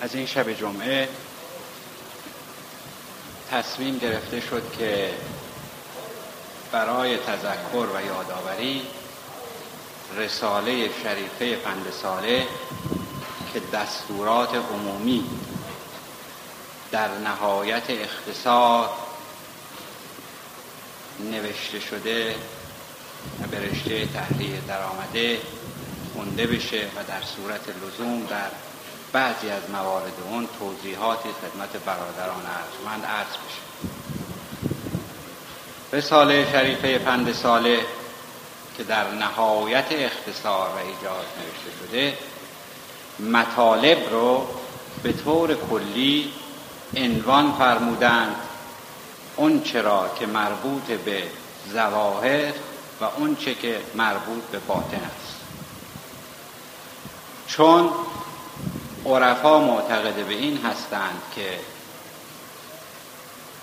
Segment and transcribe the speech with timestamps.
[0.00, 1.08] از این شب جمعه
[3.50, 5.10] تصمیم گرفته شد که
[6.72, 8.82] برای تذکر و یادآوری
[10.16, 12.46] رساله شریفه پند ساله
[13.52, 15.24] که دستورات عمومی
[16.90, 18.90] در نهایت اختصار
[21.20, 22.34] نوشته شده
[23.42, 25.40] و به رشته تحریر در آمده
[26.14, 28.50] خونده بشه و در صورت لزوم در
[29.12, 33.68] بعضی از موارد اون توضیحاتی خدمت برادران ارجمند عرض بشه
[35.92, 37.80] رساله شریفه پند ساله
[38.76, 42.18] که در نهایت اختصار و ایجاد نوشته شده
[43.18, 44.46] مطالب رو
[45.02, 46.32] به طور کلی
[46.96, 48.36] عنوان فرمودند.
[49.36, 51.22] اون چرا که مربوط به
[51.72, 52.52] زواهر
[53.00, 55.36] و اون چه که مربوط به باطن است.
[57.46, 57.90] چون
[59.08, 61.58] عرفا معتقد به این هستند که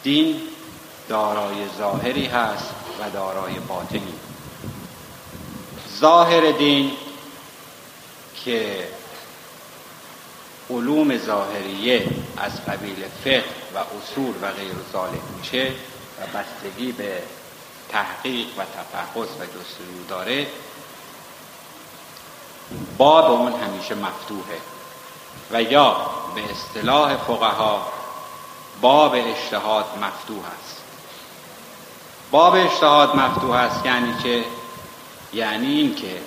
[0.04, 0.42] دین
[1.10, 4.14] دارای ظاهری هست و دارای باطنی.
[6.00, 6.92] ظاهر دین
[8.46, 8.88] که
[10.70, 13.44] علوم ظاهریه از قبیل فقه
[13.76, 15.72] و اصول و غیر ذالک میشه
[16.22, 17.22] و بستگی به
[17.90, 20.48] تحقیق و تفحص و جستجو داره
[22.98, 24.75] باب اون همیشه مفتوحه.
[25.52, 25.96] و یا
[26.36, 27.88] به اصطلاح فقها
[28.82, 30.82] باب اجتهاد مفتوح است.
[32.32, 34.46] باب اجتهاد مفتوح است یعنی که
[35.34, 36.22] یعنی این که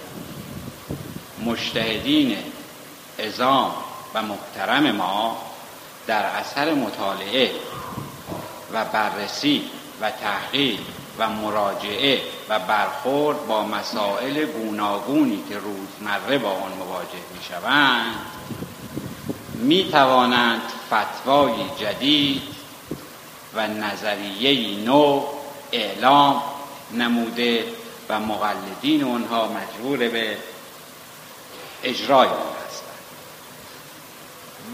[1.45, 2.39] مشتهدین
[3.19, 3.73] ازام
[4.15, 5.37] و محترم ما
[6.06, 7.50] در اثر مطالعه
[8.72, 10.81] و بررسی و تحقیق
[11.19, 18.15] و مراجعه و برخورد با مسائل گوناگونی که روزمره با آن مواجه می شوند
[19.59, 22.42] می توانند فتوای جدید
[23.55, 25.27] و نظریه نو
[25.73, 26.43] اعلام
[26.93, 27.65] نموده
[28.09, 30.37] و مقلدین اونها مجبور به
[31.83, 32.34] اجرای آن
[32.66, 32.88] هستند.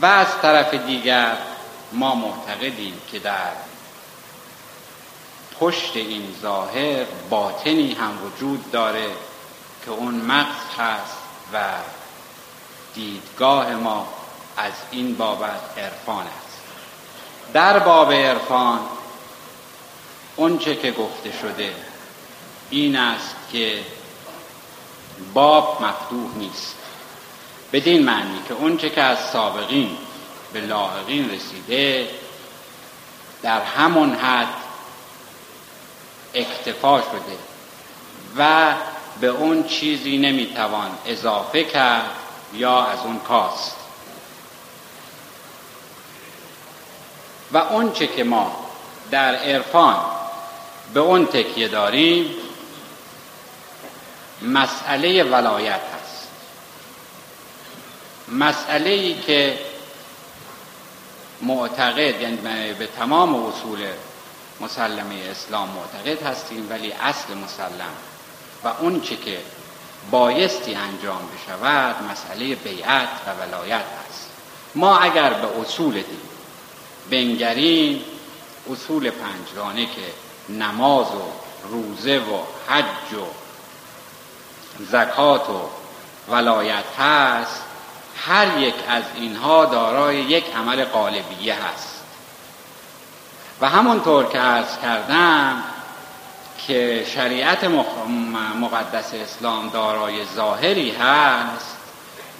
[0.02, 1.36] و از طرف دیگر
[1.92, 3.52] ما معتقدیم که در
[5.60, 9.10] پشت این ظاهر باطنی هم وجود داره
[9.84, 11.16] که اون مغز هست
[11.52, 11.58] و
[12.94, 14.08] دیدگاه ما
[14.56, 16.60] از این بابت عرفان است.
[17.52, 18.80] در باب عرفان
[20.36, 21.74] اونچه که گفته شده
[22.70, 23.82] این است که
[25.34, 26.76] باب مفتوح نیست.
[27.72, 29.96] بدین معنی که اونچه که از سابقین
[30.52, 32.08] به لاحقین رسیده
[33.42, 34.54] در همون حد
[36.34, 37.38] اکتفا شده
[38.36, 38.74] و
[39.20, 42.10] به اون چیزی نمی‌توان اضافه کرد
[42.52, 43.76] یا از اون کاست
[47.52, 48.56] و اونچه که ما
[49.10, 49.96] در عرفان
[50.94, 52.30] به اون تکیه داریم
[54.42, 56.28] مسئله ولایت هست.
[58.28, 59.58] مسئله ای که
[61.42, 62.36] معتقد یعنی
[62.78, 63.86] به تمام اصول
[64.60, 67.94] مسلمه اسلام معتقد هستیم ولی اصل مسلم
[68.64, 69.38] و اون چه که
[70.10, 74.30] بایستی انجام بشود مسئله بیعت و ولایت است
[74.74, 76.20] ما اگر به اصول دین
[77.10, 78.04] بنگریم
[78.72, 81.22] اصول پنجگانه که نماز و
[81.68, 82.38] روزه و
[82.72, 83.26] حج و
[84.90, 85.68] زکات و
[86.32, 87.62] ولایت هست
[88.16, 92.00] هر یک از اینها دارای یک عمل قالبیه هست.
[93.60, 95.62] و همونطور که عرض کردم
[96.66, 97.64] که شریعت
[98.60, 101.76] مقدس اسلام دارای ظاهری هست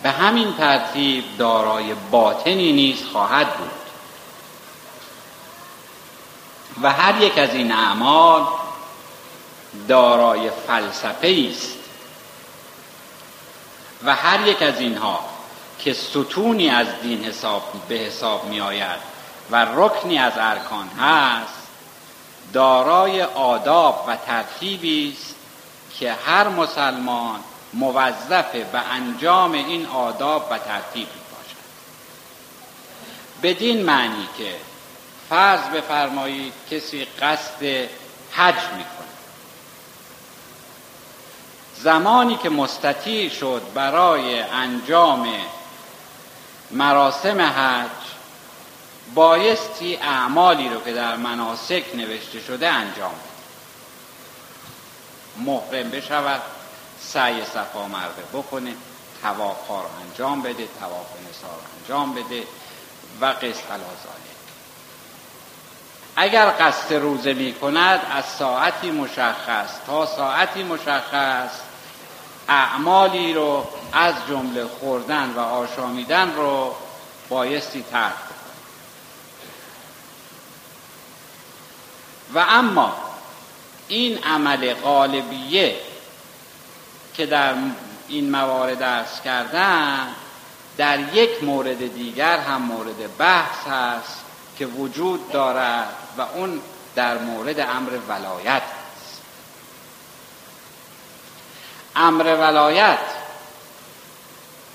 [0.03, 3.84] به همین ترتیب دارای باطنی نیز خواهد بود.
[6.83, 8.47] و هر یک از این اعمال
[9.89, 11.75] دارای فلسفه است.
[14.05, 15.21] و هر یک از اینها
[15.79, 19.15] که ستونی از دین حساب به حساب می آید
[19.51, 21.55] و رکنی از ارکان هست
[22.53, 25.35] دارای آداب و ترتیبی است
[25.99, 27.41] که هر مسلمان
[27.73, 31.57] موظف به انجام این آداب و ترتیب باشد
[33.43, 34.55] بدین معنی که
[35.35, 37.63] فرض بفرمایید کسی قصد
[38.33, 39.15] حج می‌کنه.
[41.77, 45.29] زمانی که مستطیع شد برای انجام
[46.71, 47.91] مراسم حج
[49.15, 53.15] بایستی اعمالی رو که در مناسک نوشته شده انجام
[55.37, 56.43] محرم بشود
[57.01, 58.75] سعی صفا مرده بکنه
[59.23, 62.43] تواف رو انجام بده تواف نسا رو انجام بده
[63.21, 63.61] و قس
[66.17, 71.51] اگر قصد روزه می کند از ساعتی مشخص تا ساعتی مشخص
[72.49, 76.75] اعمالی رو از جمله خوردن و آشامیدن رو
[77.29, 78.13] بایستی ترک
[82.35, 82.97] و اما
[83.89, 85.77] این عمل غالبیه
[87.15, 87.55] که در
[88.09, 90.09] این موارد درس کردن
[90.77, 94.21] در یک مورد دیگر هم مورد بحث هست.
[94.59, 96.61] که وجود دارد و اون
[96.95, 99.23] در مورد امر ولایت است.
[101.97, 102.99] امر ولایت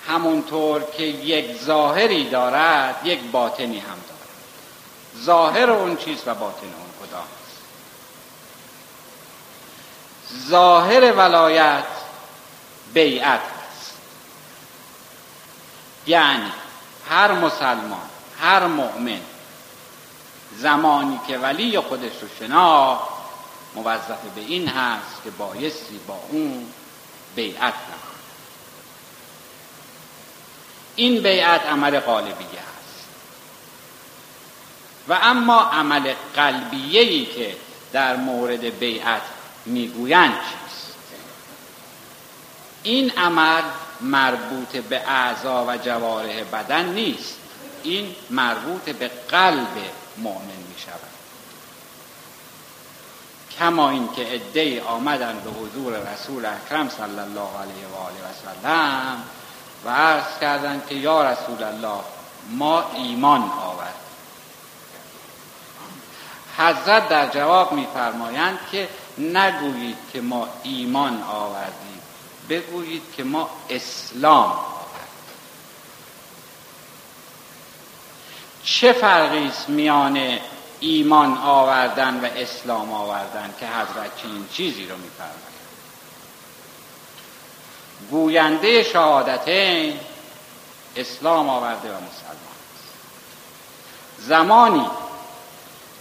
[0.08, 5.26] همونطور که یک ظاهری دارد یک باطنی هم دارد.
[5.26, 7.60] ظاهر اون چیز و باطن اون کدام است
[10.50, 11.84] ظاهر ولایت
[12.94, 13.94] بیعت است.
[16.08, 16.52] یعنی
[17.10, 18.10] هر مسلمان
[18.42, 19.20] هر مؤمن
[20.58, 23.00] زمانی که ولی خودش رو شنا
[23.76, 26.66] موظف به این هست که بایستی با اون
[27.36, 28.10] بیعت نکن
[30.96, 33.06] این بیعت عمل قالبیه است.
[35.08, 37.56] و اما عمل قلبیهی که
[37.92, 39.22] در مورد بیعت
[39.66, 40.96] می‌گویند چیست؟
[42.84, 43.62] این عمل
[44.02, 47.36] مربوط به اعضا و جوارح بدن نیست.
[47.84, 49.78] این مربوط به قلب
[50.24, 51.20] مؤمن می شود
[53.60, 58.34] کما اینکه عده آمدن به حضور رسول اکرم صلی الله علیه و آله و
[58.64, 59.24] سلم
[59.86, 62.00] و عرض کردند که یا رسول الله
[62.50, 63.96] ما ایمان آورد.
[66.58, 72.02] حضرت در جواب میفرمایند که نگویید که ما ایمان آوردیم
[72.50, 74.60] بگویید که ما اسلام
[78.72, 80.40] چه فرقی است میان
[80.80, 85.60] ایمان آوردن و اسلام آوردن که حضرت چنین چیزی رو میفرماید؟
[88.12, 90.00] گوینده شهادتین
[90.96, 92.10] اسلام آورده و مسلمان
[92.76, 92.94] است.
[94.20, 94.88] زمانی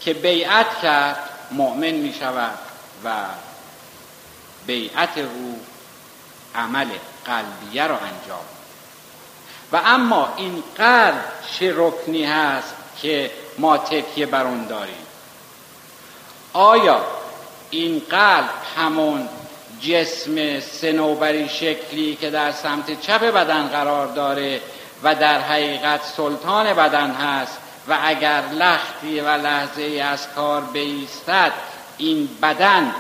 [0.01, 2.59] که بیعت کرد مؤمن می شود
[3.05, 3.15] و
[4.67, 5.61] بیعت او
[6.55, 6.89] عمل
[7.25, 8.58] قلبیه رو انجام
[9.73, 15.07] و اما این قلب چه رکنی هست که ما تکیه بر اون داریم.
[16.53, 17.01] آیا
[17.71, 19.29] این قلب همون
[19.81, 24.61] جسم سنوبری شکلی که در سمت چپ بدن قرار داره
[25.03, 31.53] و در حقیقت سلطان بدن هست و اگر لختی و لحظه از کار بیستد
[31.99, 32.95] این بدن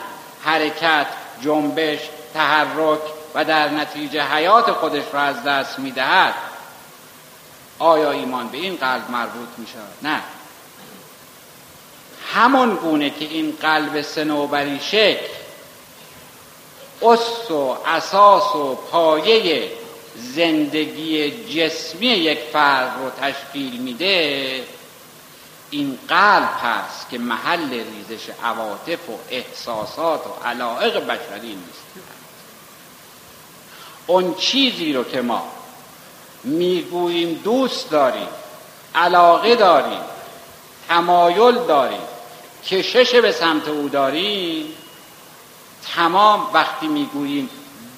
[0.44, 1.06] حرکت
[1.40, 1.98] جنبش
[2.34, 3.00] تحرک
[3.34, 6.34] و در نتیجه حیات خودش را از دست می‌دهد؟
[7.78, 10.22] آیا ایمان به این قلب مربوط می شود؟ نه
[12.32, 15.26] همون گونه که این قلب سنوبری شکل
[17.02, 19.70] اس و اساس و پایه
[20.16, 24.64] زندگی جسمی یک فرد رو تشکیل میده
[25.70, 32.06] این قلب هست که محل ریزش عواطف و احساسات و علائق بشری نیست
[34.06, 35.52] اون چیزی رو که ما
[36.44, 38.28] می‌گوییم دوست داریم
[38.94, 40.00] علاقه داریم
[40.88, 42.00] تمایل داریم.
[42.66, 44.74] کشش به سمت او داریم.
[45.94, 47.50] تمام وقتی می‌گوییم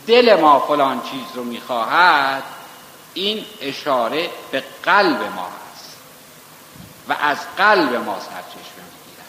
[0.07, 2.43] دل ما فلان چیز رو می‌خواهد
[3.15, 5.97] این اشاره به قلب ما هست
[7.09, 9.27] و از قلب ما سرچشمه می‌گیرد.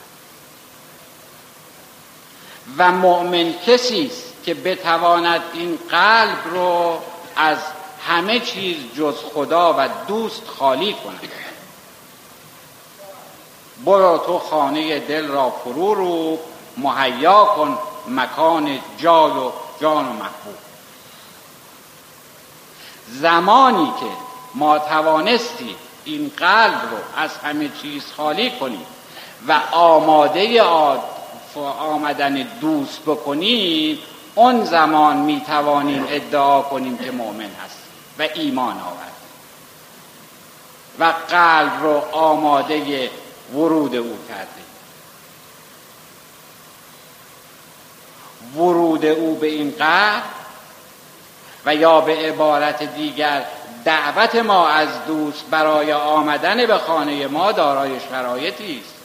[2.77, 6.99] و مؤمن کسی است که بتواند این قلب رو
[7.35, 7.57] از
[8.07, 11.29] همه چیز جز خدا و دوست خالی کند
[13.85, 16.37] برو تو خانه دل را فرو رو
[16.77, 17.77] مهیا کن
[18.07, 20.55] مکان جای و جان و محبوب.
[23.07, 24.05] زمانی که
[24.55, 28.85] ما توانستی این قلب رو از همه چیز خالی کنیم
[29.47, 30.63] و آماده
[31.79, 33.99] آمدن دوست بکنیم
[34.35, 39.11] اون زمان می توانیم ادعا کنیم که مؤمن هست و ایمان آورد.
[40.99, 43.09] و قلب رو آماده
[43.53, 44.61] ورود او کرده.
[48.55, 50.23] ورود او به این قلب
[51.65, 53.45] و یا به عبارت دیگر
[53.85, 58.95] دعوت ما از دوست برای آمدن به خانه ما دارای شرایطی است.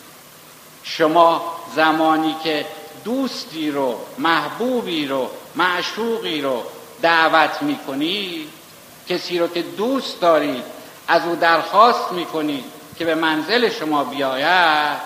[0.83, 2.67] شما زمانی که
[3.05, 6.63] دوستی رو محبوبی رو معشوقی رو
[7.03, 8.56] دعوت می‌کنید
[9.09, 10.65] کسی رو که دوست دارید
[11.09, 12.65] از او درخواست می‌کنید
[12.99, 14.99] که به منزل شما بیاید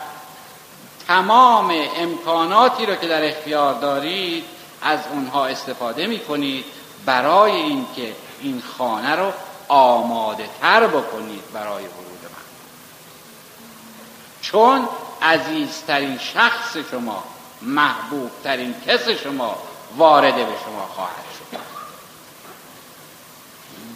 [1.07, 4.45] تمام امکاناتی رو که در اختیار دارید
[4.83, 6.65] از اونها استفاده می کنید
[7.07, 9.33] برای اینکه این خانه رو
[9.69, 12.43] آماده تر بکنید برای ورود من.
[14.41, 14.89] چون
[15.23, 17.25] عزیزترین شخص شما
[17.63, 19.57] محبوب ترین کس شما
[19.97, 21.30] وارد به شما خواهد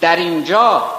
[0.05, 0.91] در اینجا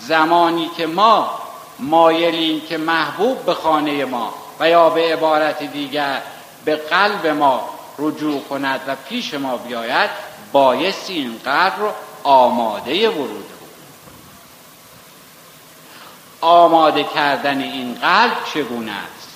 [0.00, 1.30] زمانی که ما
[1.78, 6.22] مایلیم که محبوب به خانه ما و یا به عبارت دیگر
[6.64, 10.10] به قلب ما رجوع کند و پیش ما بیاید
[10.52, 11.92] بایستی این قلب رو
[12.24, 13.70] آماده ورود بود
[16.40, 19.28] آماده کردن این قلب چگونه است؟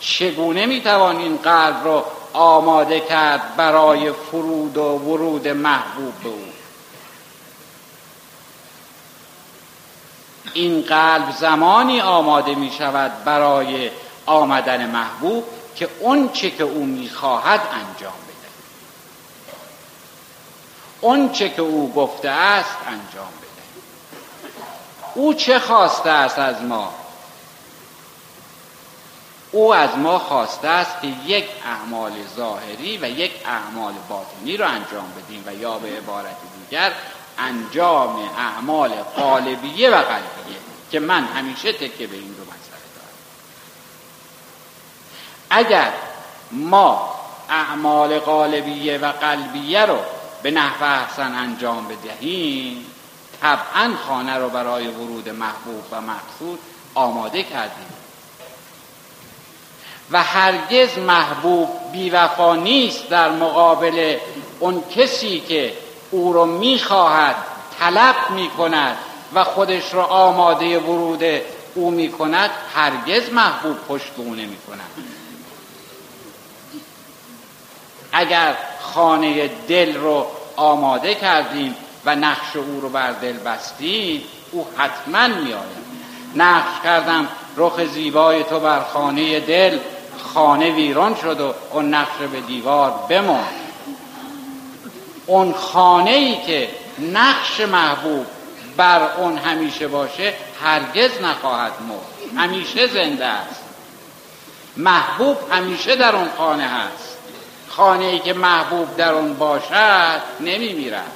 [0.00, 6.55] چگونه می‌توان این قلب رو آماده کرد برای فرود و ورود محبوب به او؟
[10.54, 13.90] این قلب زمانی آماده می شود برای
[14.26, 15.44] آمدن محبوب
[15.76, 18.48] که اون چه که او می‌خواهد انجام بده.
[21.00, 23.46] اون چه که او گفته است انجام بده.
[25.14, 26.94] او چه خواسته است از ما؟
[29.52, 35.12] او از ما خواسته است که یک اعمال ظاهری و یک اعمال باطنی رو انجام
[35.16, 36.36] بدیم و یا به عبارت
[36.70, 36.92] دیگر
[37.38, 40.56] انجام اعمال قالبیه و قلبیه
[40.90, 43.16] که من همیشه تکه به این رو مسئله دارم.
[45.50, 45.92] اگر
[46.50, 47.14] ما
[47.50, 49.98] اعمال قالبیه و قلبیه رو
[50.42, 52.86] به نحو احسن انجام بدهیم
[53.42, 56.58] طبعا خانه رو برای ورود محبوب و مقصود
[56.94, 57.86] آماده کردیم.
[60.10, 64.16] و هرگز محبوب بیوفا نیست در مقابل
[64.60, 65.72] اون کسی که
[66.10, 67.36] او رو می‌خواهد
[67.80, 68.96] طلب می‌کند
[69.34, 71.24] و خودش را آماده ورود
[71.74, 74.90] او می‌کند هرگز محبوب پشت او نمی‌کند.
[78.12, 84.22] اگر خانه دل رو آماده کردیم و نقش او رو بر دل بستیم
[84.52, 85.86] او حتما میآید.
[86.34, 89.78] نقش کردم رخ زیبای تو بر خانه دل
[90.34, 93.65] خانه ویران شد و اون نقش به دیوار بماند.
[95.26, 96.68] اون خانه ای که
[96.98, 98.26] نقش محبوب
[98.76, 102.40] بر اون همیشه باشه هرگز نخواهد مرد.
[102.42, 103.60] همیشه زنده است.
[104.76, 107.16] محبوب همیشه در اون خانه هست.
[107.68, 111.12] خانه ای که محبوب در اون باشد نمی میرد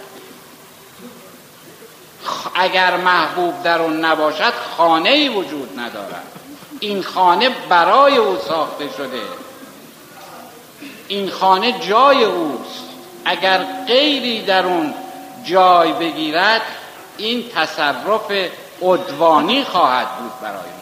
[2.54, 6.26] اگر محبوب در اون نباشد خانه ای وجود ندارد.
[6.80, 9.22] این خانه برای او ساخته شده.
[11.08, 12.89] این خانه جای اوست.
[13.24, 14.94] اگر غیری در اون
[15.44, 16.62] جای بگیرد
[17.16, 18.32] این تصرف
[18.82, 20.80] عدوانی خواهد بود برای ما.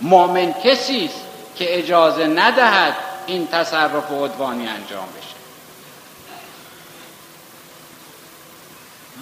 [0.00, 1.20] مؤمن کسی است
[1.56, 5.36] که اجازه ندهد این تصرف عدوانی انجام بشه.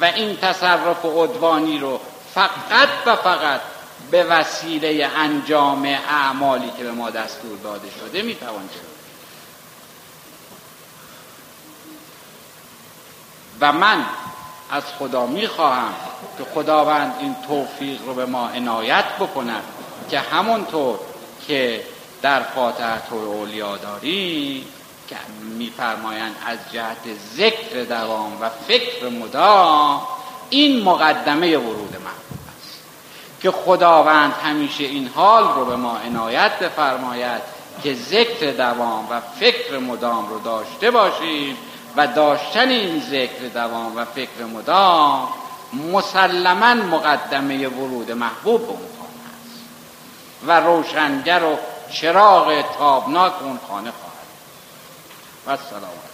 [0.00, 2.00] و این تصرف عدوانی رو
[2.34, 3.60] فقط و فقط
[4.10, 8.68] به وسیله انجام اعمالی که به ما دستور داده شده می‌توان
[13.60, 14.04] و من
[14.70, 15.94] از خدا می‌خواهم
[16.38, 19.62] که خداوند این توفیق رو به ما عنایت بکند
[20.10, 20.98] که همونطور
[21.46, 21.84] که
[22.22, 24.66] در فاتحت اولیا داری
[25.08, 25.16] که
[25.58, 30.02] میفرمایند از جهت ذکر دوام و فکر مدام
[30.50, 32.78] این مقدمه ورود محبوب است.
[33.42, 37.42] که خداوند همیشه این حال رو به ما عنایت بفرماید
[37.82, 41.56] که ذکر دوام و فکر مدام رو داشته باشیم
[41.96, 45.28] و داشتن این ذکر دوام و فکر مدام
[45.92, 49.60] مسلما مقدمه ورود محبوب به اون خانه است.
[50.46, 51.58] و روشنگر و
[51.92, 54.26] چراغ تابناک اون خانه خواهد
[55.46, 56.13] و سلام